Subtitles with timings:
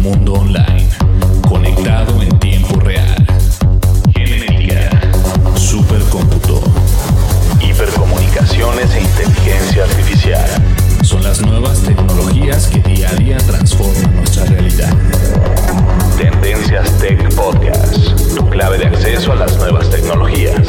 [0.00, 0.88] mundo online,
[1.46, 3.26] conectado en tiempo real.
[4.14, 4.88] Genética,
[5.56, 6.62] supercómputo,
[7.60, 10.48] hipercomunicaciones e inteligencia artificial
[11.02, 14.92] son las nuevas tecnologías que día a día transforman nuestra realidad.
[16.16, 20.66] Tendencias Tech Podcast, tu clave de acceso a las nuevas tecnologías.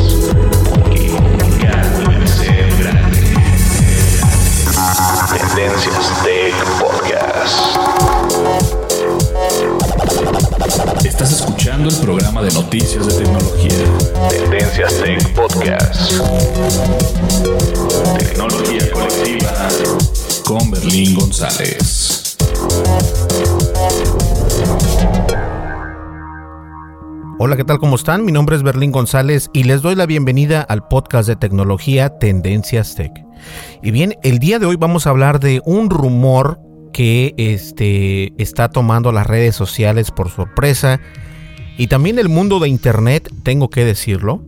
[11.22, 13.78] Estás escuchando el programa de noticias de tecnología.
[14.32, 16.14] Tendencias Tech Podcast.
[18.18, 19.52] Tecnología colectiva
[20.44, 22.38] con Berlín González.
[27.38, 27.78] Hola, ¿qué tal?
[27.78, 28.26] ¿Cómo están?
[28.26, 32.96] Mi nombre es Berlín González y les doy la bienvenida al podcast de tecnología Tendencias
[32.96, 33.12] Tech.
[33.84, 36.60] Y bien, el día de hoy vamos a hablar de un rumor
[36.92, 41.00] que este, está tomando las redes sociales por sorpresa
[41.78, 44.44] y también el mundo de Internet, tengo que decirlo.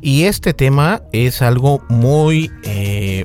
[0.00, 2.50] Y este tema es algo muy...
[2.62, 3.24] eh,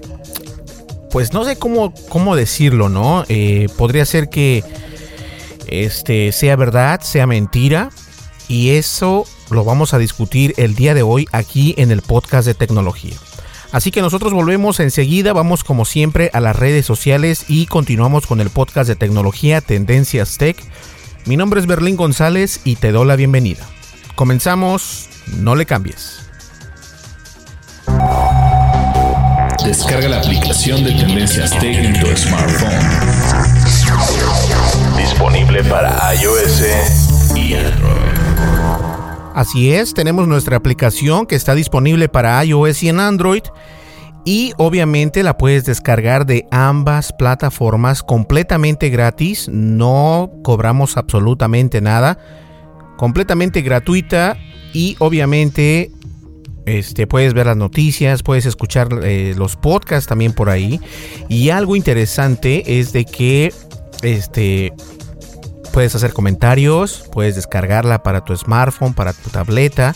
[1.12, 3.24] pues no sé cómo, cómo decirlo, ¿no?
[3.30, 4.64] Eh, podría ser que
[5.68, 7.90] este, sea verdad, sea mentira.
[8.48, 12.56] Y eso lo vamos a discutir el día de hoy aquí en el podcast de
[12.56, 13.16] tecnología.
[13.74, 18.40] Así que nosotros volvemos enseguida, vamos como siempre a las redes sociales y continuamos con
[18.40, 20.64] el podcast de tecnología Tendencias Tech.
[21.26, 23.68] Mi nombre es Berlín González y te doy la bienvenida.
[24.14, 26.20] Comenzamos, no le cambies.
[29.66, 32.70] Descarga la aplicación de Tendencias Tech en tu smartphone.
[34.98, 39.03] Disponible para iOS y Android.
[39.34, 43.44] Así es, tenemos nuestra aplicación que está disponible para iOS y en Android.
[44.26, 49.50] Y obviamente la puedes descargar de ambas plataformas completamente gratis.
[49.50, 52.18] No cobramos absolutamente nada.
[52.96, 54.38] Completamente gratuita.
[54.72, 55.92] Y obviamente
[56.66, 60.80] este, puedes ver las noticias, puedes escuchar eh, los podcasts también por ahí.
[61.28, 63.52] Y algo interesante es de que
[64.04, 64.74] este,
[65.74, 69.96] puedes hacer comentarios, puedes descargarla para tu smartphone, para tu tableta.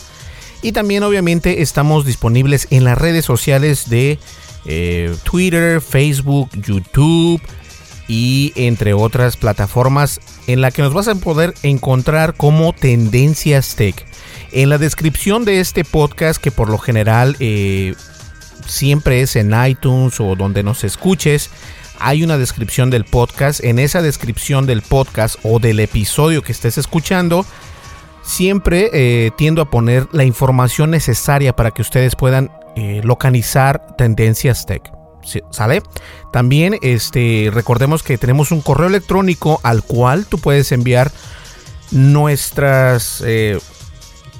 [0.60, 4.18] Y también obviamente estamos disponibles en las redes sociales de
[4.66, 7.40] eh, Twitter, Facebook, YouTube
[8.08, 14.04] y entre otras plataformas en la que nos vas a poder encontrar como Tendencias Tech.
[14.50, 17.94] En la descripción de este podcast, que por lo general eh,
[18.66, 21.50] siempre es en iTunes o donde nos escuches,
[22.00, 23.62] hay una descripción del podcast.
[23.62, 27.44] En esa descripción del podcast o del episodio que estés escuchando,
[28.22, 34.66] siempre eh, tiendo a poner la información necesaria para que ustedes puedan eh, localizar Tendencias
[34.66, 34.92] Tech.
[35.50, 35.82] ¿Sale?
[36.32, 41.10] También este, recordemos que tenemos un correo electrónico al cual tú puedes enviar
[41.90, 43.58] nuestras eh,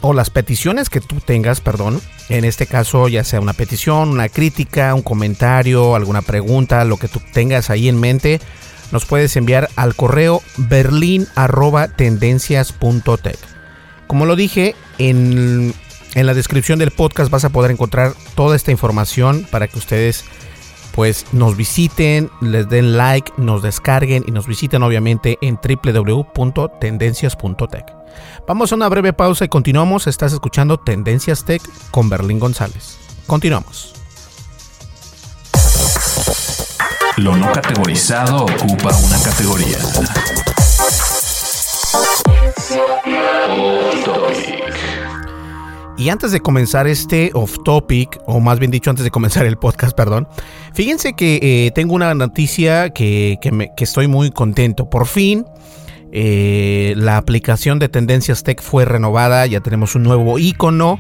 [0.01, 2.01] o las peticiones que tú tengas, perdón.
[2.29, 7.09] En este caso, ya sea una petición, una crítica, un comentario, alguna pregunta, lo que
[7.09, 8.41] tú tengas ahí en mente,
[8.93, 13.39] nos puedes enviar al correo berlin@tendencias.tech.
[14.07, 15.75] Como lo dije, en,
[16.15, 20.25] en la descripción del podcast vas a poder encontrar toda esta información para que ustedes
[20.95, 27.98] pues nos visiten, les den like, nos descarguen y nos visiten obviamente en www.tendencias.tech.
[28.47, 30.07] Vamos a una breve pausa y continuamos.
[30.07, 32.99] Estás escuchando Tendencias Tech con Berlín González.
[33.27, 33.95] Continuamos.
[37.17, 39.79] Lo no categorizado ocupa una categoría.
[45.99, 49.59] Y antes de comenzar este off topic, o más bien dicho, antes de comenzar el
[49.59, 50.29] podcast, perdón,
[50.73, 53.39] fíjense que eh, tengo una noticia que,
[53.79, 54.89] estoy muy contento.
[54.89, 55.45] Por fin,
[56.13, 60.99] eh, la aplicación de Tendencias Tech fue renovada, ya tenemos un nuevo icono.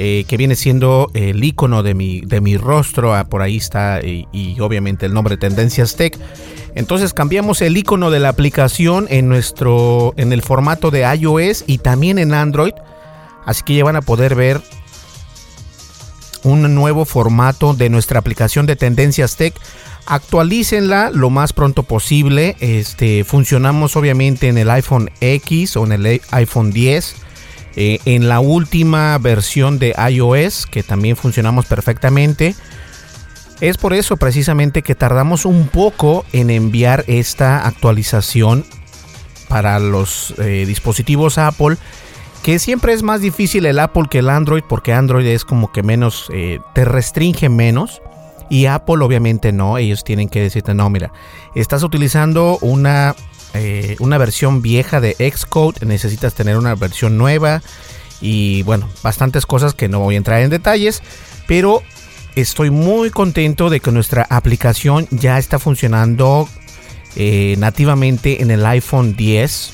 [0.00, 4.00] Eh, que viene siendo el icono de mi, de mi rostro, ah, por ahí está,
[4.00, 6.16] y, obviamente el nombre Tendencias Tech.
[6.76, 11.78] Entonces cambiamos el icono de la aplicación en nuestro, en el formato de iOS y
[11.78, 12.74] también en Android
[13.48, 14.60] Así que ya van a poder ver
[16.42, 19.54] un nuevo formato de nuestra aplicación de Tendencias Tech.
[20.06, 22.56] Actualícenla lo más pronto posible.
[22.60, 27.16] Este, funcionamos obviamente en el iPhone X o en el iPhone 10.
[27.76, 32.56] Eh, en la última versión de iOS, que también funcionamos perfectamente.
[33.60, 38.64] Es por eso precisamente que tardamos un poco en enviar esta actualización
[39.48, 41.76] para los eh, dispositivos Apple
[42.42, 45.82] que siempre es más difícil el Apple que el Android porque Android es como que
[45.82, 48.00] menos, eh, te restringe menos
[48.50, 51.12] y Apple obviamente no, ellos tienen que decirte, no, mira,
[51.54, 53.14] estás utilizando una,
[53.54, 57.62] eh, una versión vieja de Xcode, necesitas tener una versión nueva
[58.20, 61.02] y bueno, bastantes cosas que no voy a entrar en detalles,
[61.46, 61.82] pero
[62.36, 66.48] estoy muy contento de que nuestra aplicación ya está funcionando
[67.16, 69.72] eh, nativamente en el iPhone 10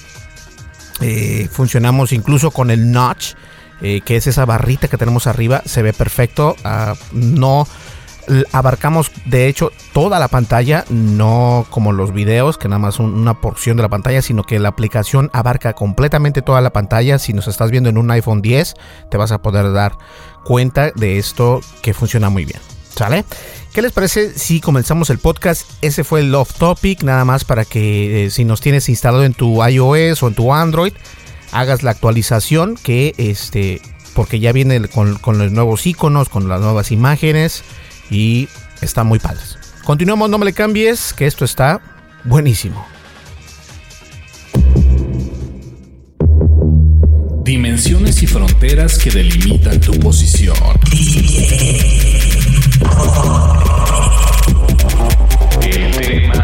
[1.01, 3.35] eh, funcionamos incluso con el notch,
[3.81, 6.57] que es esa barrita que tenemos arriba, se ve perfecto.
[6.65, 7.67] Ah, no
[8.53, 13.77] abarcamos de hecho toda la pantalla, no como los videos, que nada más una porción
[13.77, 17.19] de la pantalla, sino que la aplicación abarca completamente toda la pantalla.
[17.19, 18.75] Si nos estás viendo en un iPhone 10,
[19.11, 19.97] te vas a poder dar
[20.45, 22.61] cuenta de esto que funciona muy bien.
[22.95, 23.25] ¿Sale?
[23.73, 25.69] ¿Qué les parece si comenzamos el podcast?
[25.81, 29.35] Ese fue el Love Topic, nada más para que eh, si nos tienes instalado en
[29.35, 30.93] tu iOS o en tu Android,
[31.51, 33.83] hagas la actualización que este,
[34.15, 37.65] porque ya viene con, los nuevos iconos, con las nuevas imágenes
[38.11, 38.49] y
[38.81, 39.59] está muy padres.
[39.85, 41.81] Continuamos, no me le cambies, que esto está
[42.25, 42.87] buenísimo.
[47.43, 50.57] Dimensiones y fronteras que delimitan tu posición.
[55.61, 56.44] El tema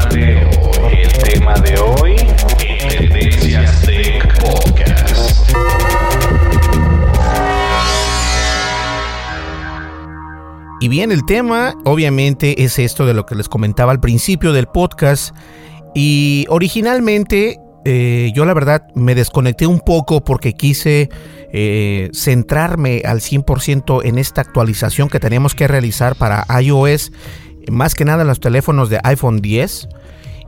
[10.90, 15.34] bien, el tema obviamente es esto de lo que les comentaba al principio del podcast.
[15.94, 21.08] Y originalmente eh, yo la verdad me desconecté un poco porque quise
[21.52, 27.12] eh, centrarme al 100% en esta actualización que teníamos que realizar para iOS,
[27.70, 29.88] más que nada en los teléfonos de iPhone 10.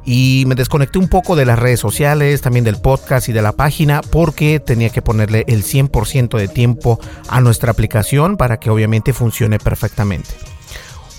[0.04, 3.52] Y me desconecté un poco de las redes sociales, también del podcast y de la
[3.52, 9.12] página, porque tenía que ponerle el 100% de tiempo a nuestra aplicación para que obviamente
[9.12, 10.30] funcione perfectamente.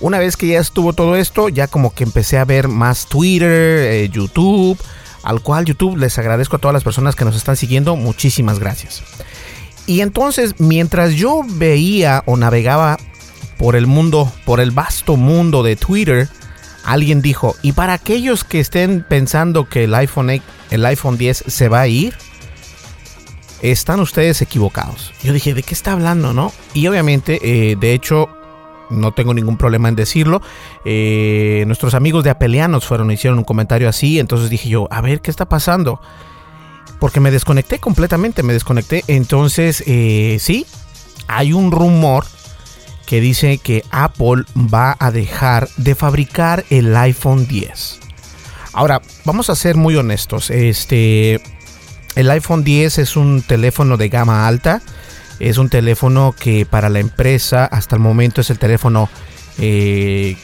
[0.01, 3.49] Una vez que ya estuvo todo esto, ya como que empecé a ver más Twitter,
[3.49, 4.77] eh, YouTube,
[5.23, 9.01] al cual YouTube les agradezco a todas las personas que nos están siguiendo, muchísimas gracias.
[9.85, 12.97] Y entonces, mientras yo veía o navegaba
[13.57, 16.27] por el mundo, por el vasto mundo de Twitter,
[16.83, 21.69] alguien dijo, y para aquellos que estén pensando que el iPhone, el iPhone 10 se
[21.69, 22.13] va a ir,
[23.61, 25.13] están ustedes equivocados.
[25.23, 26.51] Yo dije, ¿de qué está hablando, no?
[26.73, 28.29] Y obviamente, eh, de hecho,
[28.89, 30.41] no tengo ningún problema en decirlo.
[30.85, 35.21] Eh, nuestros amigos de Apelianos fueron, hicieron un comentario así, entonces dije yo, a ver,
[35.21, 36.01] ¿qué está pasando?
[36.99, 39.03] Porque me desconecté completamente, me desconecté.
[39.07, 40.65] Entonces, eh, sí,
[41.27, 42.25] hay un rumor
[43.05, 47.99] que dice que Apple va a dejar de fabricar el iPhone 10.
[48.73, 50.49] Ahora, vamos a ser muy honestos.
[50.49, 51.41] Este,
[52.15, 54.81] el iPhone 10 es un teléfono de gama alta
[55.39, 59.09] es un teléfono que para la empresa hasta el momento es el teléfono
[59.57, 60.37] eh,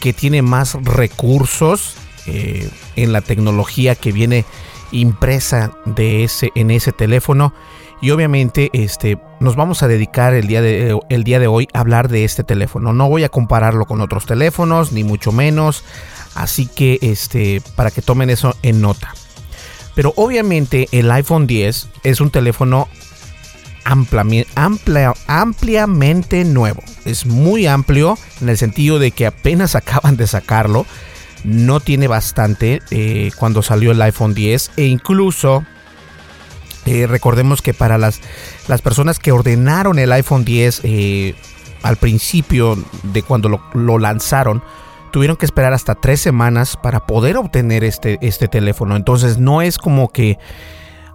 [0.00, 4.44] que tiene más recursos eh, en la tecnología que viene
[4.92, 7.52] impresa de ese, en ese teléfono.
[8.00, 11.80] Y obviamente este, nos vamos a dedicar el día, de, el día de hoy a
[11.80, 12.92] hablar de este teléfono.
[12.92, 15.82] No voy a compararlo con otros teléfonos, ni mucho menos.
[16.34, 19.12] Así que este, para que tomen eso en nota.
[19.96, 22.86] Pero obviamente el iPhone 10 es un teléfono
[23.84, 24.46] ampliamente
[26.44, 26.84] nuevo.
[27.04, 30.86] Es muy amplio en el sentido de que apenas acaban de sacarlo.
[31.42, 35.64] No tiene bastante eh, cuando salió el iPhone 10 e incluso
[36.86, 38.20] eh, recordemos que para las,
[38.66, 41.34] las personas que ordenaron el iPhone 10 eh,
[41.82, 44.62] al principio de cuando lo, lanzaron,
[45.12, 48.96] tuvieron que esperar hasta tres semanas para poder obtener este, este teléfono.
[48.96, 50.38] Entonces no es como que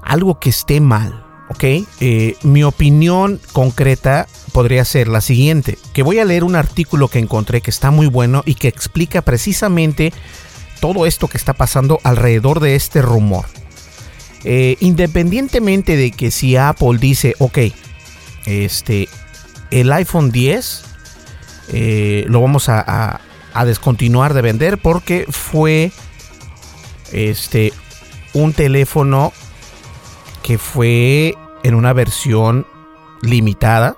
[0.01, 1.63] algo que esté mal, ¿ok?
[1.99, 7.19] Eh, mi opinión concreta podría ser la siguiente, que voy a leer un artículo que
[7.19, 10.13] encontré que está muy bueno y que explica precisamente
[10.79, 13.45] todo esto que está pasando alrededor de este rumor.
[14.45, 17.59] Eh, independientemente de que si Apple dice, ok,
[18.45, 19.07] este,
[19.71, 20.83] el iPhone 10
[21.69, 23.21] eh, lo vamos a,
[23.53, 25.91] a, descontinuar de vender porque fue
[27.13, 27.71] este
[28.33, 29.31] un teléfono
[30.41, 32.67] que fue en una versión
[33.21, 33.95] limitada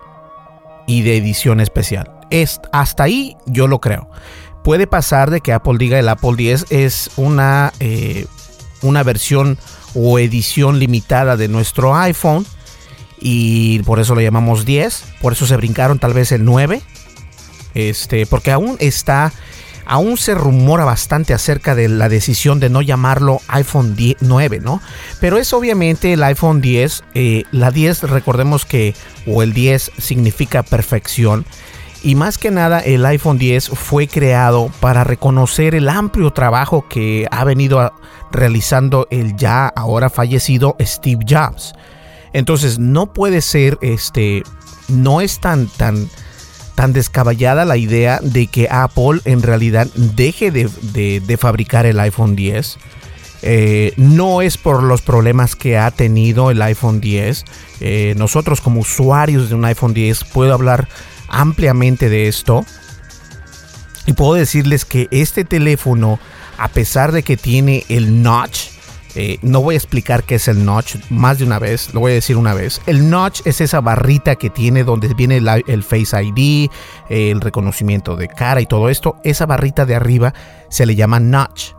[0.85, 2.11] y de edición especial.
[2.29, 4.09] Es, hasta ahí yo lo creo.
[4.63, 8.25] Puede pasar de que Apple diga el Apple 10 es una, eh,
[8.81, 9.57] una versión
[9.95, 12.45] o edición limitada de nuestro iPhone
[13.19, 15.03] y por eso lo llamamos 10.
[15.21, 16.81] Por eso se brincaron tal vez el 9.
[17.73, 19.33] Este, porque aún está
[19.85, 24.81] aún se rumora bastante acerca de la decisión de no llamarlo iPhone 9, ¿no?
[25.19, 27.03] Pero es obviamente el iPhone 10.
[27.13, 28.95] Eh, la 10, recordemos que,
[29.27, 31.45] o el 10 significa perfección.
[32.05, 37.27] Y más que nada, el iPhone 10 fue creado para reconocer el amplio trabajo que
[37.31, 37.91] ha venido
[38.31, 41.73] realizando el ya ahora fallecido Steve Jobs.
[42.31, 44.43] Entonces, no puede ser, este,
[44.87, 46.07] no es tan, tan,
[46.75, 52.77] tan descabellada la idea de que Apple en realidad deje de, fabricar el iPhone 10.
[53.41, 57.45] Eh, no es por los problemas que ha tenido el iPhone 10.
[57.79, 60.87] Eh, nosotros como usuarios de un iPhone 10 puedo hablar
[61.27, 62.65] ampliamente de esto.
[64.05, 66.19] Y puedo decirles que este teléfono,
[66.57, 68.75] a pesar de que tiene el notch,
[69.15, 72.11] eh, no voy a explicar qué es el notch más de una vez, lo voy
[72.11, 72.81] a decir una vez.
[72.85, 76.69] El notch es esa barrita que tiene donde viene el, Face ID,
[77.09, 79.15] el reconocimiento de cara y todo esto.
[79.23, 80.33] Esa barrita de arriba
[80.69, 81.71] se le llama notch.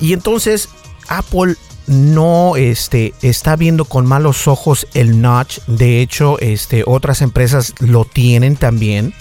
[0.00, 0.70] Y entonces
[1.08, 5.58] Apple no este, está viendo con malos ojos el notch.
[5.66, 9.14] De hecho, este, otras empresas lo tienen también.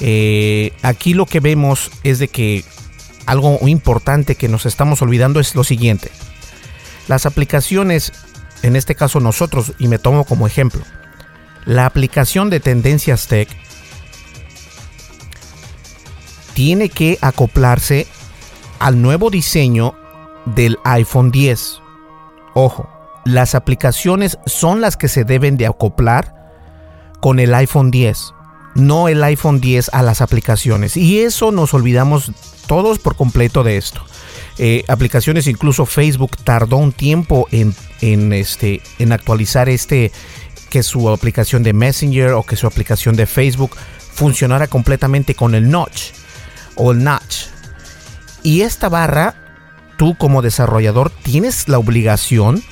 [0.00, 2.64] Eh, aquí lo que vemos es de que
[3.26, 6.10] algo importante que nos estamos olvidando es lo siguiente.
[7.08, 8.12] Las aplicaciones,
[8.62, 10.82] en este caso nosotros, y me tomo como ejemplo,
[11.64, 13.48] la aplicación de Tendencias Tech
[16.54, 18.06] tiene que acoplarse
[18.78, 19.94] al nuevo diseño
[20.46, 21.82] del iPhone 10.
[22.60, 22.88] Ojo,
[23.24, 26.34] las aplicaciones son las que se deben de acoplar
[27.20, 28.34] con el iPhone 10,
[28.74, 30.96] no el iPhone 10 a las aplicaciones.
[30.96, 32.32] Y eso nos olvidamos
[32.66, 34.04] todos por completo de esto.
[34.58, 40.10] Eh, aplicaciones, incluso Facebook tardó un tiempo en, en, este, en actualizar este,
[40.68, 43.76] que su aplicación de Messenger o que su aplicación de Facebook
[44.14, 46.10] funcionara completamente con el notch
[46.74, 47.50] o el notch.
[48.42, 49.47] Y esta barra,
[49.98, 52.62] tú como desarrollador tienes la obligación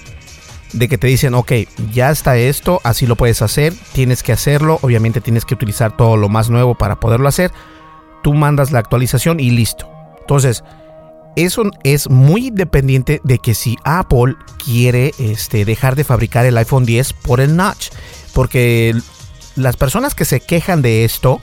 [0.73, 1.53] de que te dicen, ok,
[1.93, 6.17] ya está esto, así lo puedes hacer, tienes que hacerlo, obviamente tienes que utilizar todo
[6.17, 7.53] lo más nuevo para poderlo hacer,
[8.23, 9.89] tú mandas la actualización y listo.
[10.21, 10.65] Entonces,
[11.37, 16.87] eso es muy dependiente de que si Apple quiere este, dejar de fabricar el iPhone
[16.87, 17.91] 10 por el notch.
[18.33, 18.95] Porque
[19.55, 21.41] las personas que se quejan de esto,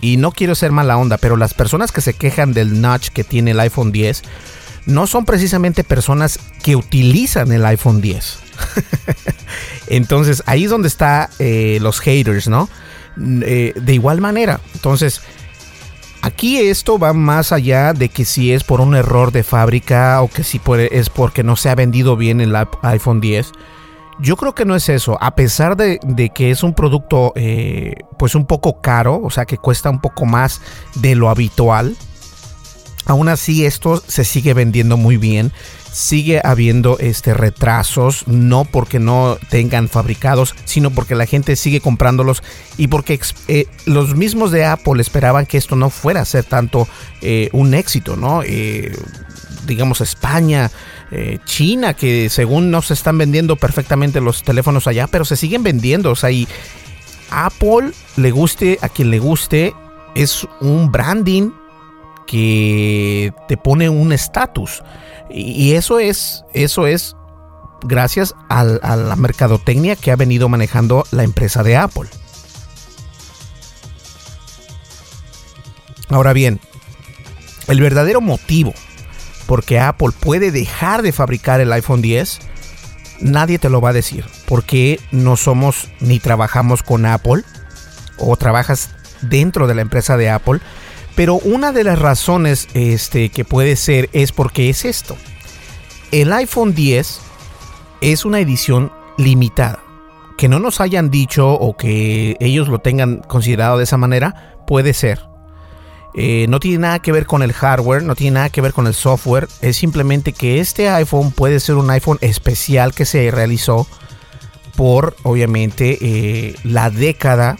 [0.00, 3.22] y no quiero ser mala onda, pero las personas que se quejan del notch que
[3.22, 4.22] tiene el iPhone 10,
[4.86, 8.38] no son precisamente personas que utilizan el iPhone 10.
[9.88, 12.68] Entonces ahí es donde están eh, los haters, ¿no?
[13.18, 14.60] Eh, de igual manera.
[14.74, 15.22] Entonces
[16.22, 20.28] Aquí esto va más allá de que si es por un error de fábrica o
[20.28, 20.60] que si
[20.92, 23.50] es porque no se ha vendido bien el iPhone 10.
[24.20, 25.98] Yo creo que no es eso, a pesar de,
[26.32, 30.24] que es un producto eh, pues un poco caro, o sea que cuesta un poco
[30.24, 30.62] más
[30.94, 31.96] de lo habitual.
[33.04, 35.52] Aún así esto se sigue vendiendo muy bien
[35.92, 42.42] sigue habiendo este retrasos, no porque no tengan fabricados, sino porque la gente sigue comprándolos
[42.78, 46.88] y porque eh, los mismos de Apple esperaban que esto no fuera a ser tanto
[47.20, 48.42] eh, un éxito, ¿no?
[48.42, 48.96] Eh,
[49.66, 50.70] digamos España,
[51.44, 56.10] China, que según no se están vendiendo perfectamente los teléfonos allá, pero se siguen vendiendo,
[56.10, 56.48] o sea, y
[57.30, 59.74] Apple, le guste a quien le guste,
[60.14, 61.50] es un branding
[62.26, 64.82] que te pone un estatus.
[65.30, 67.16] Y eso es, eso es
[67.82, 72.08] gracias a la mercadotecnia que ha venido manejando la empresa de Apple.
[76.08, 76.60] Ahora bien,
[77.68, 78.74] el verdadero motivo
[79.46, 82.38] por qué Apple puede dejar de fabricar el iPhone 10,
[83.20, 87.42] nadie te lo va a decir, porque no somos ni trabajamos con Apple
[88.18, 90.60] o trabajas dentro de la empresa de Apple,
[91.14, 95.16] Pero una de las razones este, que puede ser es porque es esto.
[96.10, 97.20] El iPhone 10
[98.00, 99.82] es una edición limitada.
[100.38, 104.94] Que no nos hayan dicho o que ellos lo tengan considerado de esa manera, puede
[104.94, 105.20] ser.
[106.14, 108.86] Eh, no tiene nada que ver con el hardware, no tiene nada que ver con
[108.86, 109.48] el software.
[109.60, 113.86] Es simplemente que este iPhone puede ser un iPhone especial que se realizó
[114.76, 117.56] por, obviamente, eh, la década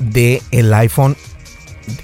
[0.00, 1.16] del el iPhone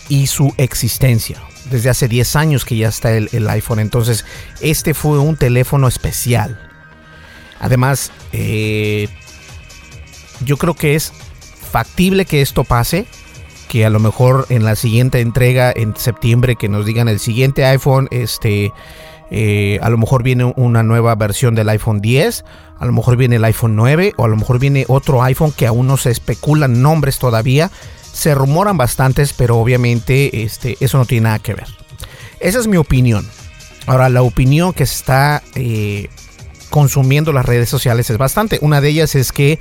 [0.08, 1.40] y su existencia.
[1.70, 3.78] Desde hace 10 años que ya está el, iPhone.
[3.78, 4.24] Entonces,
[4.60, 6.58] este fue un teléfono especial.
[7.60, 9.08] Además, eh,
[10.44, 11.12] yo creo que es
[11.70, 13.06] factible que esto pase.
[13.68, 17.64] Que a lo mejor en la siguiente entrega, en septiembre, que nos digan el siguiente
[17.64, 18.72] iPhone, este,
[19.30, 22.44] eh, a lo mejor viene una nueva versión del iPhone 10,
[22.80, 25.68] a lo mejor viene el iPhone 9 o a lo mejor viene otro iPhone que
[25.68, 27.70] aún no se especulan nombres todavía
[28.12, 31.66] se rumoran bastantes, pero obviamente este, eso no tiene nada que ver.
[32.40, 33.26] Esa es mi opinión.
[33.86, 36.08] Ahora, la opinión que está eh,
[36.70, 38.58] consumiendo las redes sociales es bastante.
[38.62, 39.58] Una de ellas es que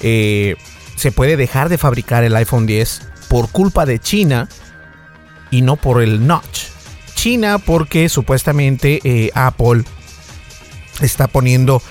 [0.00, 0.56] eh,
[0.96, 4.48] se puede dejar de fabricar el iPhone 10 por culpa de China
[5.50, 6.64] y no por el notch.
[7.14, 9.84] China porque supuestamente eh, Apple
[11.00, 11.82] está poniendo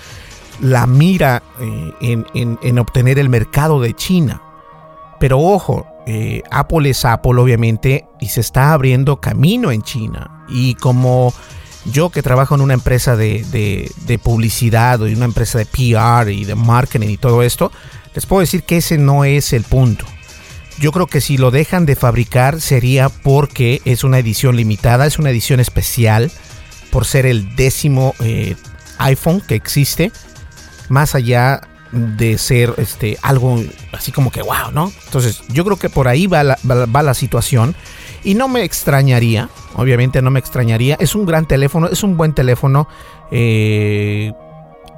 [0.61, 1.43] la mira
[1.99, 4.41] en, en obtener el mercado de China.
[5.19, 10.45] Pero ojo, eh, Apple es Apple obviamente y se está abriendo camino en China.
[10.47, 11.33] Y como
[11.85, 13.91] yo que trabajo en una empresa de,
[14.23, 17.71] publicidad o en una empresa de PR y de marketing y todo esto,
[18.13, 20.05] les puedo decir que ese no es el punto.
[20.79, 25.19] Yo creo que si lo dejan de fabricar sería porque es una edición limitada, es
[25.19, 26.31] una edición especial
[26.91, 28.55] por ser el décimo eh,
[28.97, 30.11] iPhone que existe.
[30.89, 31.61] Más allá
[31.95, 33.59] de ser este, algo
[33.91, 34.91] así como que wow, ¿no?
[35.05, 37.75] Entonces yo creo que por ahí va la, va, la situación
[38.23, 42.33] y no me extrañaría, obviamente no me extrañaría, es un gran teléfono, es un buen
[42.33, 42.87] teléfono
[43.31, 44.33] eh,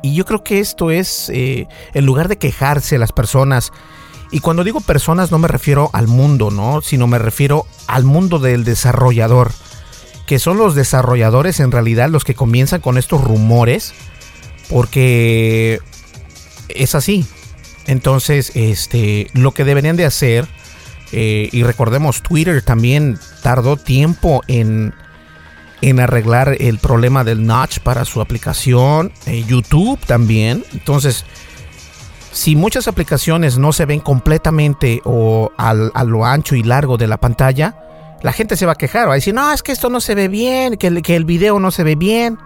[0.02, 3.72] y yo creo que esto es, eh, en lugar de quejarse las personas,
[4.32, 6.82] y cuando digo personas no me refiero al mundo, ¿no?
[6.82, 9.52] Sino me refiero al mundo del desarrollador,
[10.26, 13.94] que son los desarrolladores en realidad los que comienzan con estos rumores,
[14.70, 15.80] porque
[16.80, 17.26] es así.
[17.86, 20.48] Entonces, este, lo que deberían de hacer,
[21.12, 24.94] eh, y recordemos, Twitter también tardó tiempo en,
[25.82, 30.66] en arreglar el problema del notch para su aplicación, eh, YouTube también.
[30.74, 31.24] Entonces,
[32.32, 37.08] si muchas aplicaciones no se ven completamente o al, a lo ancho y largo de
[37.08, 37.76] la pantalla,
[38.22, 40.14] la gente se va a quejar, va a decir, no, es que esto no se
[40.16, 42.38] ve bien, que el, que el video no se ve bien.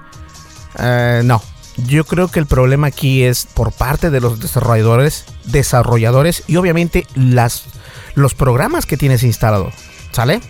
[0.78, 1.41] Eh, no,
[1.78, 7.08] yo creo que el problema aquí es por parte de los desarrolladores, desarrolladores y obviamente
[7.16, 7.66] las,
[8.16, 9.72] los programas que tienes instalado.
[10.12, 10.42] ¿Sale?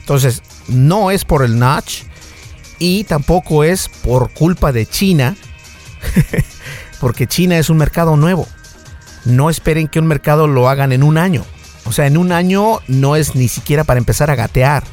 [0.00, 2.04] Entonces, no es por el notch
[2.78, 5.36] y tampoco es por culpa de China,
[7.00, 8.48] porque China es un mercado nuevo.
[9.24, 11.44] No esperen que un mercado lo hagan en un año.
[11.84, 14.84] O sea, en un año no es ni siquiera para empezar a gatear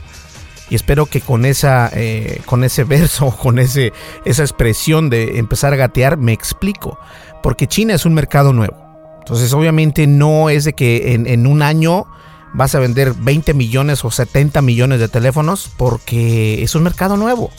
[0.69, 3.91] y espero que con esa eh, con ese verso con ese
[4.25, 6.99] esa expresión de empezar a gatear me explico.
[7.41, 8.75] Porque China es un mercado nuevo.
[9.19, 12.08] Entonces obviamente no es de que en, un año
[12.53, 17.51] vas a vender 20 millones o 70 millones de teléfonos porque es un mercado nuevo.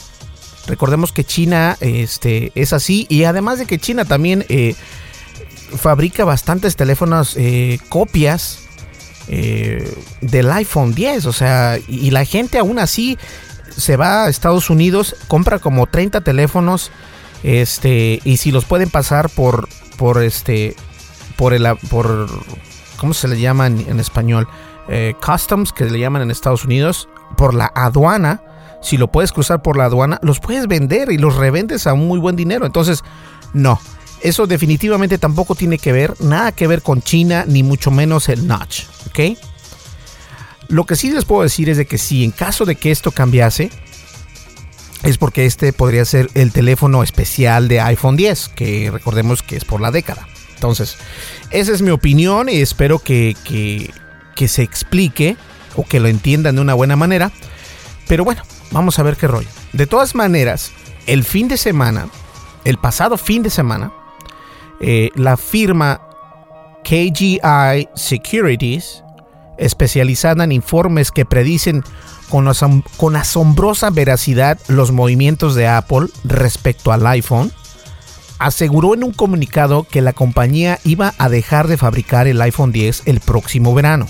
[0.67, 4.75] Recordemos que China este es así y además de que China también eh,
[5.75, 8.60] fabrica bastantes teléfonos eh, copias
[9.33, 11.25] eh, del iPhone 10.
[11.25, 13.17] O sea, y, la gente aún así
[13.75, 16.91] se va a Estados Unidos, compra como 30 teléfonos.
[17.41, 20.75] Este, y si los pueden pasar por, por este,
[21.37, 22.27] por el, por,
[22.97, 24.49] ¿cómo se le llaman en español?
[24.89, 28.43] Eh, customs, que le llaman en Estados Unidos, por la aduana.
[28.81, 32.05] Si lo puedes cruzar por la aduana, los puedes vender y los revendes a un
[32.05, 32.65] muy buen dinero.
[32.65, 33.01] Entonces,
[33.53, 33.79] no.
[34.21, 38.47] Eso definitivamente tampoco tiene que ver, nada que ver con China, ni mucho menos el
[38.47, 39.37] notch, ¿ok?
[40.67, 43.11] Lo que sí les puedo decir es de que si en caso de que esto
[43.11, 43.71] cambiase,
[45.03, 49.65] es porque este podría ser el teléfono especial de iPhone 10, que recordemos que es
[49.65, 50.27] por la década.
[50.53, 50.97] Entonces,
[51.49, 53.91] esa es mi opinión y espero que, que,
[54.35, 55.35] que se explique
[55.75, 57.31] o que lo entiendan de una buena manera.
[58.07, 59.49] Pero bueno, vamos a ver qué rollo.
[59.73, 60.71] De todas maneras,
[61.07, 62.09] el fin de semana,
[62.63, 63.91] el pasado fin de semana,
[64.81, 66.01] eh, la firma
[66.83, 69.03] KGI Securities,
[69.57, 71.83] especializada en informes que predicen
[72.29, 72.49] con,
[72.97, 77.51] con asombrosa veracidad los movimientos de Apple respecto al iPhone,
[78.39, 83.03] aseguró en un comunicado que la compañía iba a dejar de fabricar el iPhone 10
[83.05, 84.07] el próximo verano.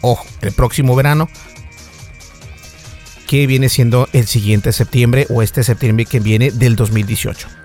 [0.00, 1.28] Ojo, el próximo verano
[3.28, 7.63] que viene siendo el siguiente septiembre o este septiembre que viene del 2018.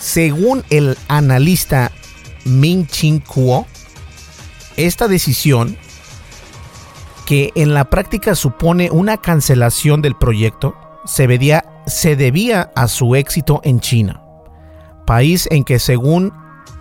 [0.00, 1.92] Según el analista
[2.44, 3.66] Ming Chin Kuo,
[4.76, 5.76] esta decisión
[7.26, 11.28] que en la práctica supone una cancelación del proyecto se,
[11.86, 14.22] se debía a su éxito en China,
[15.06, 16.32] país en que según,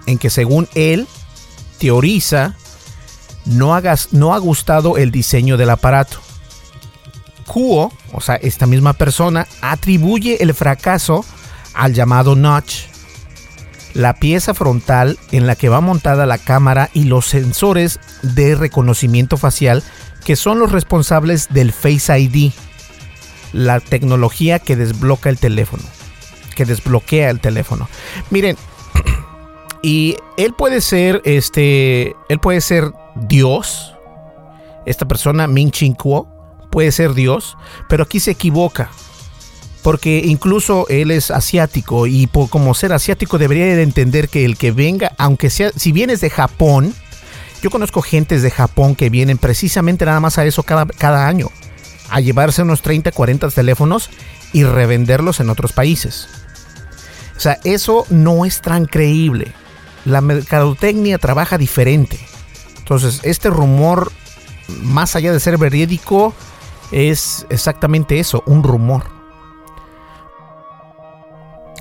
[0.08, 1.08] en que según él
[1.77, 2.55] teoriza
[3.45, 3.79] no,
[4.12, 6.17] no ha gustado el diseño del aparato.
[7.45, 11.25] Kuo, o sea, esta misma persona, atribuye el fracaso
[11.73, 12.86] al llamado notch,
[13.93, 19.38] la pieza frontal en la que va montada la cámara y los sensores de reconocimiento
[19.38, 19.84] facial
[20.23, 22.52] que son los responsables del Face ID,
[23.54, 25.84] la tecnología que desbloquea el teléfono,
[26.56, 27.89] que desbloquea el teléfono.
[28.30, 28.58] Miren,
[29.82, 33.95] y él puede ser este, él puede ser Dios.
[34.86, 36.28] Esta persona Ming Chin Kuo
[36.71, 38.89] puede ser Dios, pero aquí se equivoca.
[39.84, 44.58] Porque incluso él es asiático y por, como ser asiático debería de entender que el
[44.58, 46.94] que venga, aunque sea, si vienes de Japón,
[47.62, 51.50] yo conozco gentes de Japón que vienen precisamente nada más a eso cada, cada año,
[52.10, 54.10] a llevarse unos 30, 40 teléfonos
[54.54, 56.28] y revenderlos en otros países.
[57.36, 59.54] O sea, eso no es tan creíble.
[60.04, 62.20] La mercadotecnia trabaja diferente.
[62.80, 64.12] Entonces, este rumor,
[64.82, 66.34] más allá de ser verídico,
[66.92, 69.18] es exactamente eso, un rumor.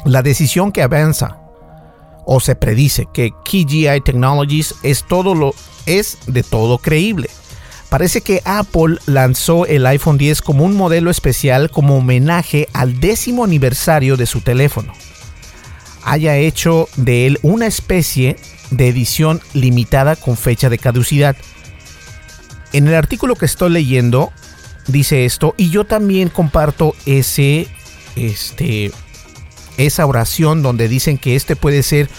[0.05, 1.39] La decisión que avanza
[2.25, 5.55] o se predice que KGI Technologies es todo lo
[5.87, 7.31] es de todo creíble.
[7.89, 13.45] Parece que Apple lanzó el iPhone 10 como un modelo especial como homenaje al décimo
[13.45, 14.93] aniversario de su teléfono.
[16.05, 18.37] Haya hecho de él una especie
[18.71, 21.37] de edición limitada con fecha de caducidad.
[22.75, 24.33] En el artículo que estoy leyendo
[24.87, 27.69] dice esto y yo también comparto ese
[28.17, 28.91] este
[29.79, 32.11] esa oración donde dicen que este puede ser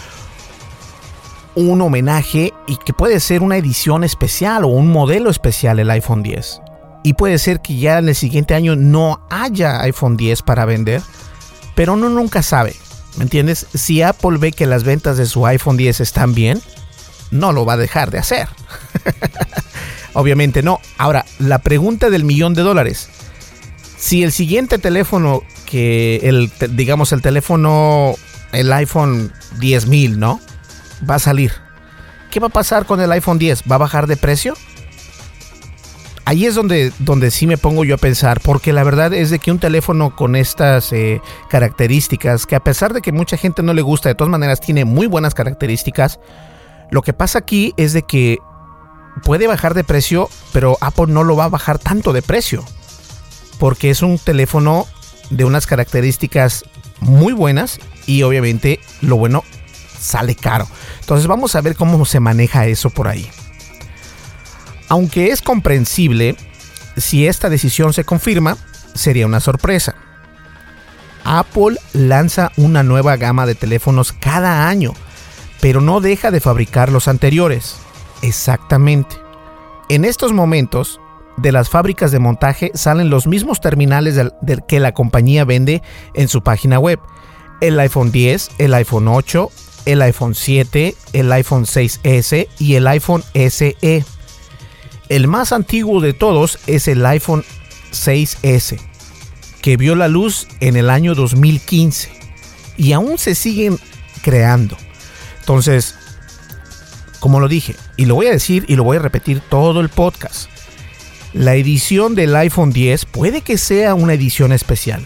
[1.54, 6.22] un homenaje y que puede ser una edición especial o un modelo especial el iPhone
[6.22, 6.60] 10.
[7.02, 11.02] Y puede ser que ya en el siguiente año no haya iPhone 10 para vender,
[11.74, 12.74] pero uno nunca sabe.
[13.16, 13.66] ¿Me entiendes?
[13.74, 16.60] Si Apple ve que las ventas de su iPhone 10 están bien,
[17.30, 18.48] no lo va a dejar de hacer.
[20.12, 20.80] Obviamente no.
[20.98, 23.08] Ahora, la pregunta del millón de dólares.
[23.96, 28.16] Si el siguiente teléfono que el, digamos, el teléfono,
[28.52, 30.40] el iPhone 10.000, ¿no?
[31.08, 31.52] Va a salir.
[32.30, 33.64] ¿Qué va a pasar con el iPhone 10?
[33.70, 34.54] ¿Va a bajar de precio?
[36.24, 39.38] Ahí es donde, donde sí me pongo yo a pensar, porque la verdad es de
[39.38, 43.72] que un teléfono con estas eh, características, que a pesar de que mucha gente no
[43.72, 46.20] le gusta, de todas maneras tiene muy buenas características,
[46.90, 48.38] lo que pasa aquí es de que
[49.24, 52.64] puede bajar de precio, pero Apple no lo va a bajar tanto de precio,
[53.58, 54.86] porque es un teléfono
[55.30, 56.64] de unas características
[57.00, 59.44] muy buenas y obviamente lo bueno
[59.98, 60.66] sale caro.
[61.00, 63.28] Entonces vamos a ver cómo se maneja eso por ahí.
[64.88, 66.36] Aunque es comprensible,
[66.96, 68.56] si esta decisión se confirma,
[68.94, 69.94] sería una sorpresa.
[71.24, 74.94] Apple lanza una nueva gama de teléfonos cada año,
[75.60, 77.76] pero no deja de fabricar los anteriores.
[78.22, 79.16] Exactamente.
[79.88, 81.00] En estos momentos,
[81.42, 84.32] de las fábricas de montaje salen los mismos terminales del,
[84.66, 85.82] que la compañía vende
[86.14, 87.00] en su página web.
[87.60, 89.50] El iPhone 10, el iPhone 8,
[89.86, 94.04] el iPhone 7, el iPhone 6S y el iPhone SE.
[95.08, 97.44] El más antiguo de todos es el iPhone
[97.92, 98.78] 6S,
[99.60, 102.10] que vio la luz en el año 2015
[102.76, 103.78] y aún se siguen
[104.22, 104.76] creando.
[105.40, 105.96] Entonces,
[107.18, 109.88] como lo dije, y lo voy a decir y lo voy a repetir todo el
[109.88, 110.48] podcast,
[111.32, 115.04] la edición del iPhone 10 puede que sea una edición especial,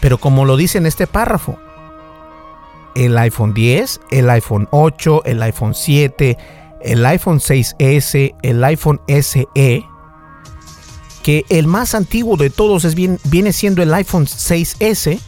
[0.00, 1.58] pero como lo dice en este párrafo,
[2.94, 6.36] el iPhone 10, el iPhone 8, el iPhone 7,
[6.82, 9.84] el iPhone 6S, el iPhone SE,
[11.22, 15.18] que el más antiguo de todos es bien, viene siendo el iPhone 6S,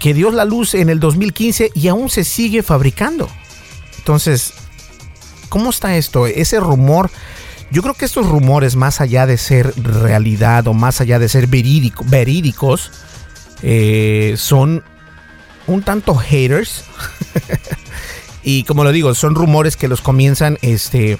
[0.00, 3.28] que dio la luz en el 2015 y aún se sigue fabricando.
[3.98, 4.54] Entonces,
[5.50, 6.26] ¿cómo está esto?
[6.26, 7.10] Ese rumor
[7.70, 11.46] yo creo que estos rumores, más allá de ser realidad o más allá de ser
[11.46, 12.90] verídicos,
[13.62, 14.82] eh, son
[15.66, 16.84] un tanto haters.
[18.42, 21.18] y como lo digo, son rumores que los comienzan este,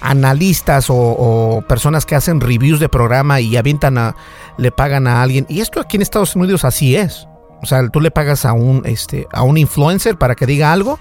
[0.00, 4.16] analistas o, personas que hacen reviews de programa y avientan a,
[4.58, 5.46] le pagan a alguien.
[5.48, 7.26] Y esto aquí en Estados Unidos así es.
[7.62, 10.98] O sea, tú le pagas a un, este, a un influencer para que diga algo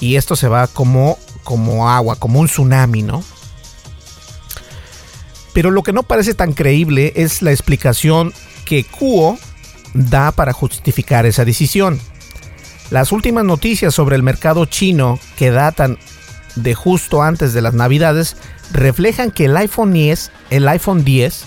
[0.00, 3.22] y esto se va como, como agua, como un tsunami, ¿no?
[5.54, 8.34] Pero lo que no parece tan creíble es la explicación
[8.66, 9.38] que Kuo
[9.94, 11.98] da para justificar esa decisión.
[12.90, 15.96] Las últimas noticias sobre el mercado chino que datan
[16.56, 18.36] de justo antes de las navidades
[18.72, 21.46] reflejan que el iPhone 10, el iPhone 10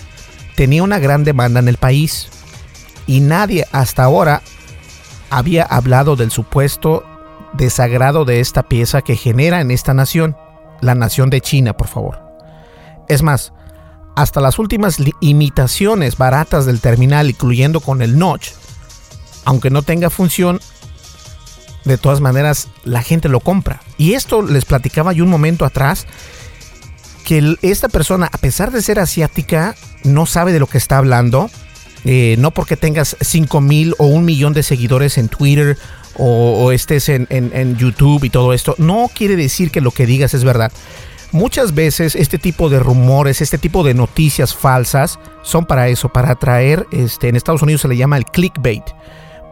[0.56, 2.28] tenía una gran demanda en el país
[3.06, 4.42] y nadie hasta ahora
[5.30, 7.04] había hablado del supuesto
[7.54, 10.36] desagrado de esta pieza que genera en esta nación,
[10.80, 12.20] la nación de China, por favor.
[13.08, 13.52] Es más,
[14.16, 18.50] hasta las últimas imitaciones baratas del terminal, incluyendo con el notch,
[19.44, 20.60] aunque no tenga función,
[21.84, 23.80] de todas maneras la gente lo compra.
[23.96, 26.06] Y esto les platicaba yo un momento atrás,
[27.24, 31.50] que esta persona, a pesar de ser asiática, no sabe de lo que está hablando.
[32.04, 35.76] Eh, no porque tengas 5 mil o un millón de seguidores en Twitter
[36.18, 40.34] o, estés en, en, YouTube y todo esto, no quiere decir que lo que digas
[40.34, 40.72] es verdad.
[41.30, 46.32] Muchas veces este tipo de rumores, este tipo de noticias falsas son para eso, para
[46.32, 48.84] atraer, este, en Estados Unidos se le llama el clickbait,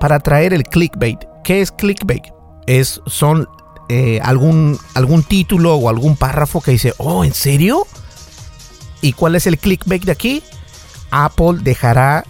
[0.00, 1.18] para atraer el clickbait.
[1.44, 2.24] ¿Qué es clickbait?
[2.66, 3.46] Es, son
[3.90, 7.86] eh, algún, algún título o algún párrafo que dice, oh, ¿en serio?
[9.02, 10.42] ¿Y cuál es el clickbait de aquí?
[11.10, 12.24] Apple dejará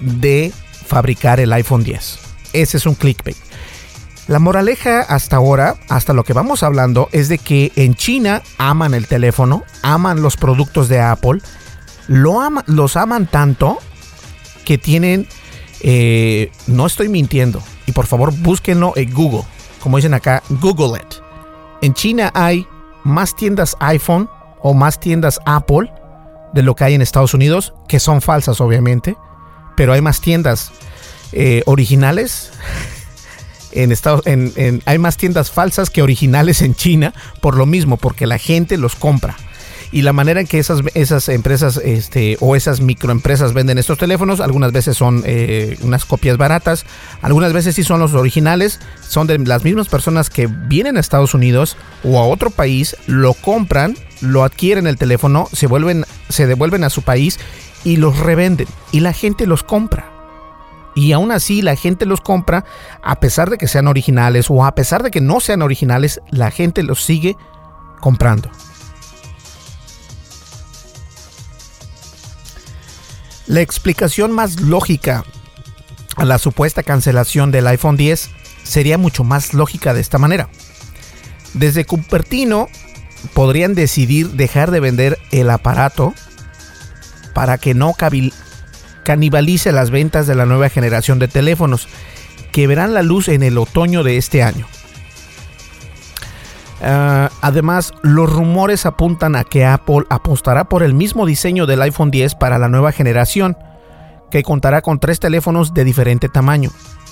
[0.00, 0.52] de
[0.86, 2.18] fabricar el iPhone 10.
[2.52, 3.36] Ese es un clickbait.
[4.28, 8.92] La moraleja hasta ahora, hasta lo que vamos hablando, es de que en China aman
[8.92, 11.40] el teléfono, aman los productos de Apple,
[12.08, 13.78] lo los aman tanto
[14.64, 15.28] que tienen,
[15.80, 19.44] eh, no estoy mintiendo, y por favor búsquenlo en Google,
[19.80, 21.14] como dicen acá, Google it.
[21.80, 22.66] En China hay
[23.04, 24.28] más tiendas iPhone
[24.60, 25.92] o más tiendas Apple
[26.52, 29.16] de lo que hay en Estados Unidos, que son falsas obviamente,
[29.76, 30.72] pero hay más tiendas
[31.30, 32.50] eh, originales
[33.76, 38.38] en Estados, hay más tiendas falsas que originales en China por lo mismo, porque la
[38.38, 39.36] gente los compra.
[39.92, 44.40] Y la manera en que esas, esas empresas este, o esas microempresas venden estos teléfonos,
[44.40, 46.84] algunas veces son eh, unas copias baratas,
[47.22, 51.34] algunas veces sí son los originales, son de las mismas personas que vienen a Estados
[51.34, 56.82] Unidos o a otro país, lo compran, lo adquieren el teléfono, se, vuelven, se devuelven
[56.82, 57.38] a su país
[57.84, 58.66] y los revenden.
[58.90, 60.15] Y la gente los compra.
[60.96, 62.64] Y aún así la gente los compra
[63.02, 66.50] a pesar de que sean originales o a pesar de que no sean originales, la
[66.50, 67.36] gente los sigue
[68.00, 68.50] comprando.
[73.46, 75.24] La explicación más lógica
[76.16, 78.30] a la supuesta cancelación del iPhone 10
[78.64, 80.48] sería mucho más lógica de esta manera.
[81.52, 82.68] Desde Cupertino
[83.34, 86.14] podrían decidir dejar de vender el aparato
[87.34, 87.92] para que no
[89.06, 91.86] canibalice las ventas de la nueva generación de teléfonos
[92.50, 94.66] que verán la luz en el otoño de este año.
[96.82, 102.10] Ah, además, los rumores apuntan a que Apple apostará por el mismo diseño del iPhone
[102.10, 103.56] 10 para la nueva generación,
[104.28, 106.70] que contará con tres teléfonos de diferente tamaño.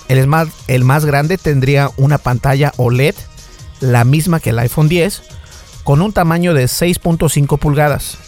[0.08, 3.14] El más, el más grande tendría una pantalla OLED,
[3.78, 5.22] la misma que el iPhone 10,
[5.84, 8.18] con un tamaño de 6.5 pulgadas.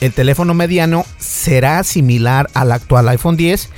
[0.00, 3.70] El teléfono mediano será similar al actual iPhone 10,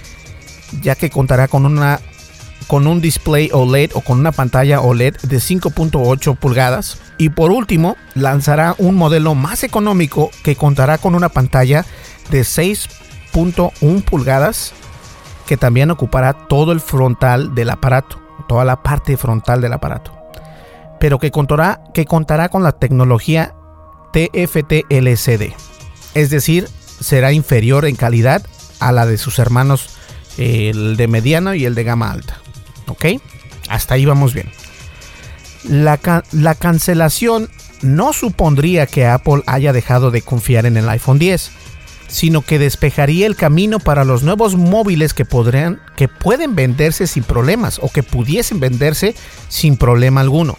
[0.82, 2.00] ya que contará con una
[2.66, 6.98] con un display OLED o con una pantalla OLED de 5.8 pulgadas.
[7.16, 11.86] Y por último, lanzará un modelo más económico que contará con una pantalla
[12.30, 14.74] de 6.1 pulgadas
[15.46, 20.12] que también ocupará todo el frontal del aparato, toda la parte frontal del aparato.
[21.00, 23.54] Pero que contará, que contará con la tecnología
[24.12, 25.54] TFT LCD
[26.14, 26.68] es decir,
[27.00, 28.44] será inferior en calidad
[28.80, 29.90] a la de sus hermanos,
[30.36, 32.40] el de mediana y el de gama alta.
[32.86, 33.06] ¿Ok?
[33.68, 34.50] Hasta ahí vamos bien.
[35.64, 35.98] La,
[36.32, 37.50] la, cancelación
[37.82, 41.50] no supondría que Apple haya dejado de confiar en el iPhone 10,
[42.06, 47.24] sino que despejaría el camino para los nuevos móviles que, podrían, que pueden venderse sin
[47.24, 49.14] problemas o que pudiesen venderse
[49.48, 50.56] sin problema alguno.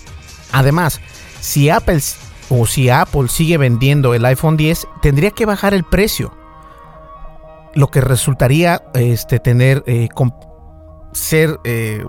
[0.52, 1.00] Además,
[1.42, 2.02] si Apple
[2.50, 6.34] o si Apple sigue vendiendo el iPhone 10, tendría que bajar el precio.
[7.76, 10.10] Lo que resultaría este, tener, eh,
[11.14, 12.04] ser eh,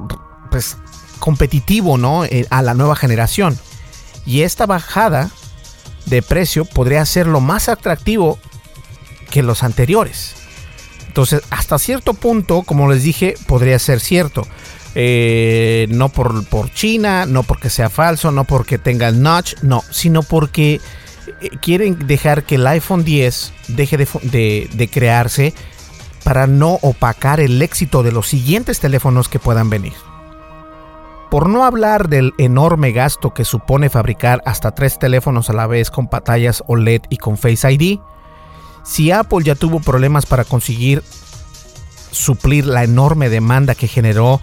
[0.50, 0.76] pues,
[1.18, 2.24] competitivo ¿no?
[2.24, 3.58] Eh, a la nueva generación.
[4.24, 5.30] Y esta bajada
[6.06, 8.38] de precio podría ser lo más atractivo
[9.30, 10.34] que los anteriores.
[11.06, 14.46] Entonces, hasta cierto punto, como les dije, podría ser cierto.
[14.94, 19.84] Eh, no por, por China, no porque sea falso, no porque tenga el notch, no,
[19.90, 20.80] sino porque
[21.40, 25.54] eh, quieren dejar que el iPhone 10 deje de, de, crearse
[26.24, 29.94] para no opacar el éxito de los siguientes teléfonos que puedan venir.
[31.30, 35.92] Por no hablar del enorme gasto que supone fabricar hasta tres teléfonos a la vez
[35.92, 38.00] con pantallas OLED y con Face ID,
[38.82, 41.04] Si Apple ya tuvo problemas para conseguir
[42.10, 44.40] suplir la enorme demanda que generó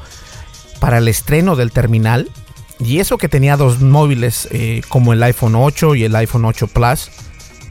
[0.79, 2.29] para el estreno del terminal,
[2.79, 6.67] y eso que tenía dos móviles eh, como el iPhone 8 y el iPhone 8
[6.67, 7.09] Plus,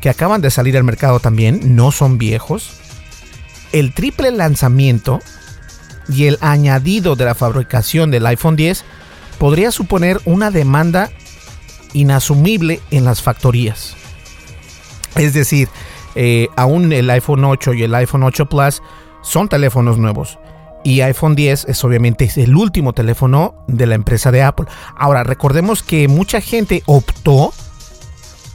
[0.01, 2.81] que acaban de salir al mercado también, no son viejos,
[3.73, 5.21] el triple lanzamiento
[6.09, 8.85] y el añadido de la fabricación del iPhone 10
[9.38, 11.11] podría suponer una demanda
[11.92, 13.97] inasumible en las factorías.
[15.16, 15.69] Es decir,
[16.14, 18.83] eh, aún el iPhone 8 y el iPhone 8 Plus
[19.23, 20.38] son teléfonos nuevos.
[20.87, 24.66] Y iPhone 10 es obviamente el último teléfono de la empresa de Apple.
[24.96, 27.53] Ahora, recordemos que mucha gente optó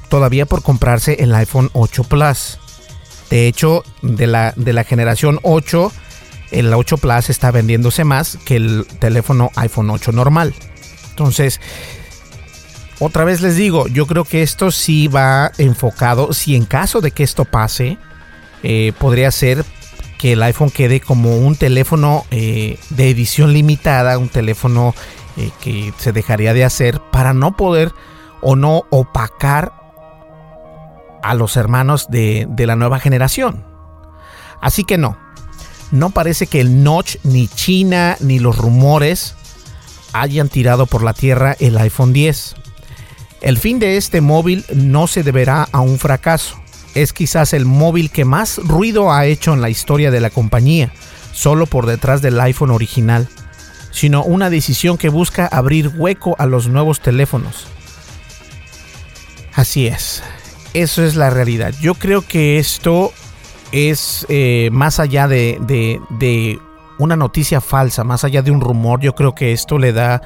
[0.07, 2.57] todavía por comprarse el iPhone 8 Plus.
[3.29, 5.91] De hecho, de la, de la generación 8,
[6.51, 10.55] el 8 Plus está vendiéndose más que el teléfono iPhone 8 normal.
[11.09, 11.59] Entonces,
[12.99, 17.11] otra vez les digo, yo creo que esto sí va enfocado, si en caso de
[17.11, 17.97] que esto pase,
[18.63, 19.65] eh, podría ser
[20.21, 24.93] que el iPhone quede como un teléfono eh, de edición limitada, un teléfono
[25.35, 27.91] eh, que se dejaría de hacer para no poder
[28.39, 29.73] o no opacar
[31.23, 33.65] a los hermanos de, de la nueva generación.
[34.61, 35.17] Así que no,
[35.89, 39.33] no parece que el Notch, ni China, ni los rumores
[40.13, 42.57] hayan tirado por la tierra el iPhone 10.
[43.41, 46.60] El fin de este móvil no se deberá a un fracaso
[46.95, 50.91] es quizás el móvil que más ruido ha hecho en la historia de la compañía,
[51.31, 53.27] solo por detrás del iPhone original,
[53.91, 57.67] sino una decisión que busca abrir hueco a los nuevos teléfonos.
[59.53, 60.23] Así es,
[60.73, 61.73] eso es la realidad.
[61.81, 63.11] Yo creo que esto
[63.71, 65.57] es eh, más allá de,
[66.09, 66.59] de
[66.97, 70.21] una noticia falsa, más allá de un rumor, yo creo que esto le da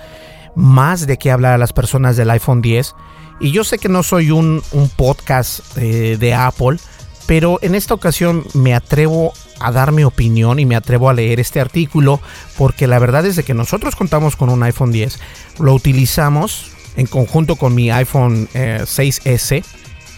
[0.55, 2.95] más de qué hablar a las personas del iPhone 10
[3.39, 4.61] y yo sé que no soy un,
[4.95, 6.77] podcast eh, de Apple,
[7.25, 11.39] pero en esta ocasión me atrevo a dar mi opinión y me atrevo a leer
[11.39, 12.19] este artículo
[12.57, 15.19] porque la verdad es de que nosotros contamos con un iPhone 10,
[15.59, 19.63] lo utilizamos en conjunto con mi iPhone 6S eh,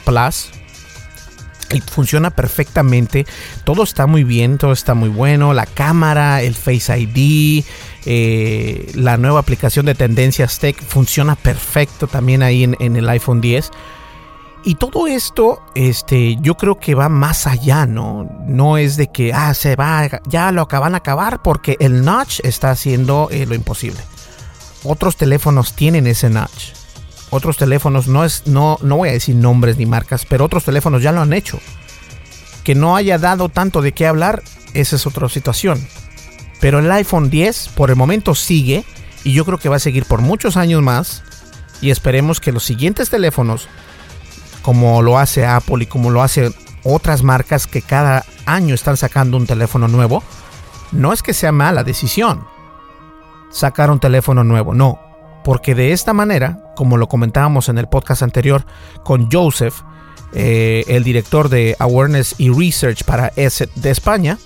[0.06, 0.51] Plus
[1.71, 3.25] y funciona perfectamente.
[3.63, 5.53] Todo está muy bien, todo está muy bueno.
[5.53, 7.63] La cámara, el Face ID,
[8.06, 13.71] eh, la nueva aplicación de Tendencias Tech funciona perfecto también ahí en, el iPhone 10.
[14.63, 18.30] Y todo esto, este, yo creo que va más allá, ¿no?
[18.47, 22.41] No es de que, ah, se va, ya lo acaban a acabar porque el notch
[22.43, 23.99] está haciendo eh, lo imposible.
[24.84, 26.77] Otros teléfonos tienen ese notch
[27.30, 31.02] otros teléfonos, no, es, no, no voy a decir nombres ni marcas, pero otros teléfonos
[31.02, 31.60] ya lo han hecho.
[32.63, 35.86] Que no haya dado tanto de qué hablar, esa es otra situación.
[36.60, 38.84] Pero el iPhone 10 por el momento sigue
[39.24, 41.24] y yo creo que va a seguir por muchos años más.
[41.82, 43.68] Y esperemos que los siguientes teléfonos,
[44.62, 49.38] como lo hace Apple y como lo hacen otras marcas que cada año están sacando
[49.38, 50.24] un teléfono nuevo,
[50.92, 52.46] no es que sea mala decisión
[53.50, 55.00] sacar un teléfono nuevo, no,
[55.48, 58.66] porque de esta manera, como lo comentábamos en el podcast anterior
[59.06, 59.76] con Joseph,
[60.34, 64.40] eh, el director de Awareness y Research para ESET de España,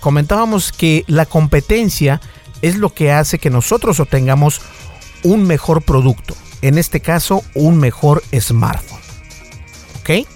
[0.00, 2.22] comentábamos que la competencia
[2.62, 4.62] es lo que hace que nosotros obtengamos
[5.24, 9.02] un mejor producto, en este caso un mejor smartphone.
[10.00, 10.26] ¿Ok?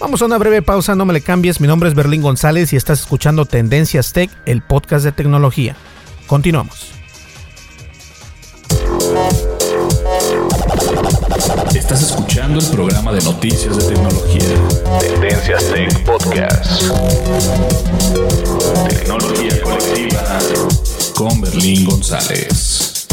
[0.00, 2.76] Vamos a una breve pausa, no me le cambies, mi nombre es Berlín González y
[2.76, 5.76] estás escuchando Tendencias Tech, el podcast de tecnología.
[6.26, 6.97] Continuamos.
[11.90, 14.42] Estás escuchando el programa de noticias de tecnología.
[15.00, 16.82] Tendencias Tech Podcast.
[18.90, 20.38] Tecnología colectiva
[21.14, 23.06] con Berlín González.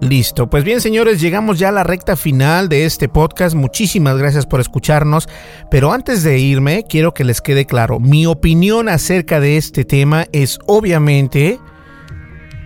[0.00, 3.54] Listo, pues bien señores, llegamos ya a la recta final de este podcast.
[3.54, 5.28] Muchísimas gracias por escucharnos.
[5.70, 10.26] Pero antes de irme, quiero que les quede claro, mi opinión acerca de este tema
[10.32, 11.60] es obviamente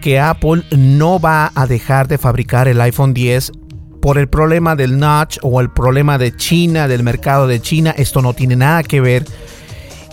[0.05, 3.52] que Apple no va a dejar de fabricar el iPhone 10
[4.02, 7.94] por el problema del notch o el problema de China, del mercado de China.
[7.96, 9.25] Esto no tiene nada que ver.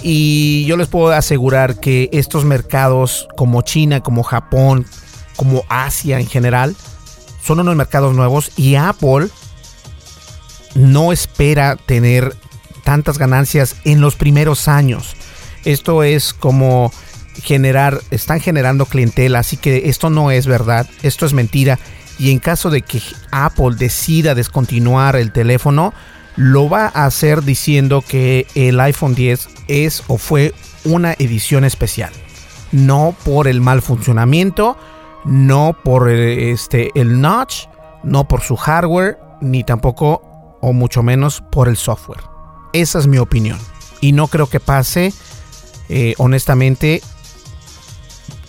[0.01, 4.85] Y yo les puedo asegurar que estos mercados como China, como Japón,
[5.35, 6.73] como Asia en general,
[7.43, 9.27] son unos mercados nuevos y Apple
[10.73, 12.33] no espera tener
[12.85, 15.17] tantas ganancias en los primeros años.
[15.65, 16.93] Esto es como
[17.43, 21.79] generar, están generando clientela, así que esto no es verdad, esto es mentira.
[22.19, 23.01] Y en caso de que
[23.31, 25.93] Apple decida descontinuar el teléfono,
[26.35, 30.53] lo va a hacer diciendo que el iPhone 10 es o fue
[30.85, 32.11] una edición especial.
[32.71, 34.77] No por el mal funcionamiento,
[35.25, 37.65] no por este, el notch
[38.03, 40.21] no por su hardware, ni tampoco,
[40.61, 42.21] o mucho menos, por el software.
[42.73, 43.59] Esa es mi opinión.
[43.99, 45.13] Y no creo que pase,
[45.89, 47.01] eh, honestamente,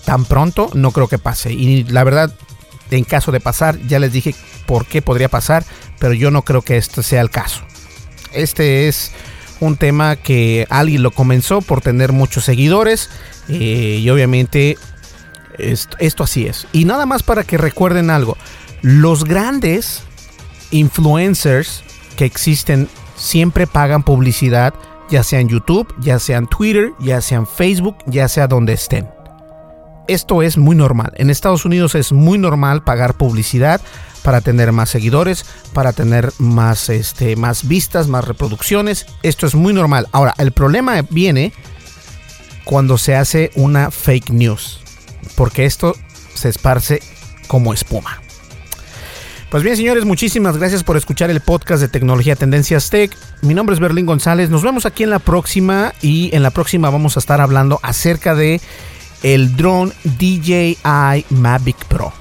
[0.05, 1.53] tan pronto, no creo que pase.
[1.53, 2.35] Y la verdad,
[2.91, 4.35] en caso de pasar, ya les dije
[4.67, 5.65] por qué podría pasar,
[5.99, 7.63] pero yo no creo que esto sea el caso.
[8.33, 9.13] Este es
[9.61, 13.11] un tema que alguien lo comenzó por tener muchos seguidores
[13.49, 14.77] eh, y obviamente
[15.59, 16.67] esto, esto así es.
[16.73, 18.37] Y nada más para que recuerden algo,
[18.81, 20.03] los grandes
[20.71, 21.85] influencers
[22.17, 24.75] que existen siempre pagan publicidad,
[25.11, 28.73] ya sea en YouTube, ya sea en Twitter, ya sea en Facebook, ya sea donde
[28.73, 29.09] estén.
[30.09, 31.13] Esto es muy normal.
[31.17, 33.81] En Estados Unidos es muy normal pagar publicidad
[34.23, 39.07] para tener más seguidores, para tener más, este, más vistas, más reproducciones.
[39.23, 40.09] Esto es muy normal.
[40.13, 41.53] Ahora, el problema viene
[42.65, 44.81] cuando se hace una fake news,
[45.37, 45.95] porque esto
[46.35, 47.01] se esparce
[47.49, 48.21] como espuma.
[49.51, 53.15] Pues bien, señores, muchísimas gracias por escuchar el podcast de Tecnología Tendencias Tech.
[53.43, 54.49] Mi nombre es Berlín González.
[54.49, 58.35] Nos vemos aquí en la próxima y en la próxima vamos a estar hablando acerca
[58.35, 58.63] de
[59.23, 62.13] el drone DJI Mavic Pro.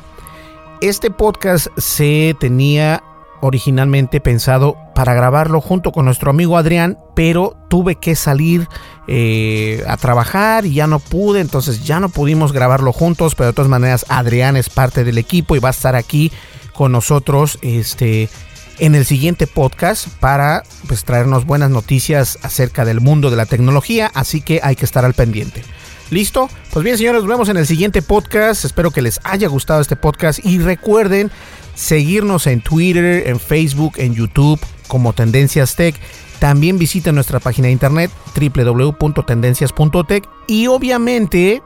[0.81, 3.03] Este podcast se tenía
[3.41, 8.67] originalmente pensado para grabarlo junto con nuestro amigo Adrián, pero tuve que salir
[9.07, 13.53] eh, a trabajar y ya no pude, entonces ya no pudimos grabarlo juntos, pero de
[13.53, 16.31] todas maneras Adrián es parte del equipo y va a estar aquí
[16.73, 18.29] con nosotros este,
[18.77, 24.11] en el siguiente podcast para pues, traernos buenas noticias acerca del mundo de la tecnología,
[24.13, 25.63] así que hay que estar al pendiente.
[26.11, 26.49] ¿Listo?
[26.73, 28.65] Pues bien, señores, nos vemos en el siguiente podcast.
[28.65, 31.31] Espero que les haya gustado este podcast y recuerden
[31.73, 34.59] seguirnos en Twitter, en Facebook, en YouTube
[34.89, 35.95] como Tendencias Tech.
[36.39, 41.63] También visiten nuestra página de internet www.tendencias.tech y obviamente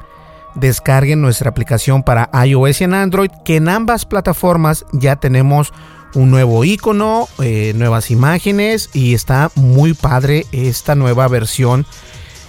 [0.54, 5.74] descarguen nuestra aplicación para iOS y en Android, que en ambas plataformas ya tenemos
[6.14, 11.88] un nuevo icono, eh, nuevas imágenes y está muy padre esta nueva versión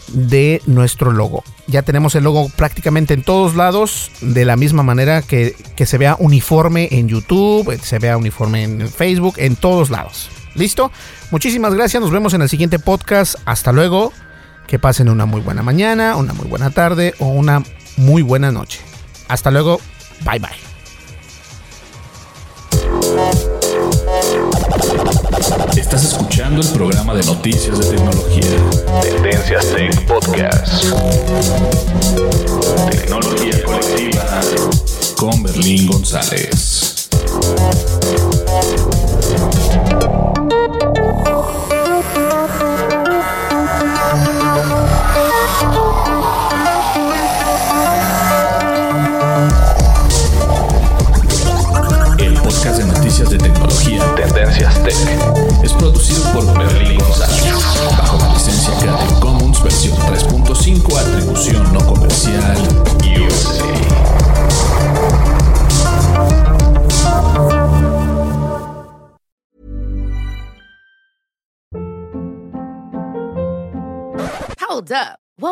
[0.09, 1.43] de nuestro logo.
[1.69, 5.99] Ya tenemos el logo prácticamente en todos lados, de la misma manera que, que se
[5.99, 10.31] vea uniforme en YouTube, se vea uniforme en Facebook, en todos lados.
[10.55, 10.91] ¿Listo?
[11.31, 13.37] Muchísimas gracias, nos vemos en el siguiente podcast.
[13.45, 14.13] Hasta luego.
[14.67, 17.63] Que pasen una muy buena mañana, una muy buena tarde o una
[17.97, 18.81] muy buena noche.
[19.29, 19.81] Hasta luego,
[20.25, 20.51] bye bye.
[25.77, 26.19] Estás
[26.57, 29.03] escuchando el programa de noticias de tecnología.
[29.03, 30.85] Tendencias Tech Podcast.
[32.91, 34.41] Tecnología colectiva
[35.17, 37.09] con Berlín González.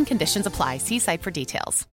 [0.00, 0.78] and conditions apply.
[0.78, 1.86] See site for details.